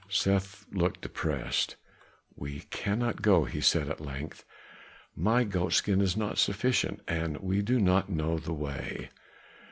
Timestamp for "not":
6.17-6.39, 7.79-8.09